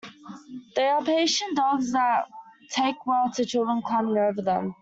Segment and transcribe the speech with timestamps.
[0.75, 2.25] They are patient dogs that
[2.71, 4.73] take well to children climbing over them.